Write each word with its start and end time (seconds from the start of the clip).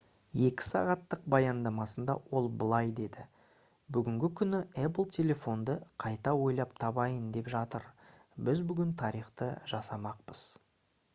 2 0.43 0.61
сағаттық 0.67 1.25
баяндамасында 1.33 2.13
ол 2.39 2.47
былай 2.61 2.87
деді: 2.99 3.25
«бүгінгі 3.97 4.29
күні 4.39 4.61
apple 4.87 5.05
телефонды 5.19 5.75
қайта 6.05 6.33
ойлап 6.47 6.73
табайын 6.85 7.31
деп 7.37 7.53
жатыр. 7.57 7.85
біз 8.49 8.63
бүгін 8.73 8.97
тарихты 9.03 9.51
жасамақпыз» 9.75 10.47